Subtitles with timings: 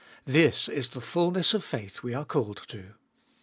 [0.25, 2.95] This is the fulness of faith we are called to.